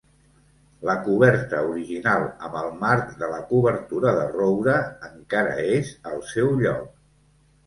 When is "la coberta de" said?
3.35-4.25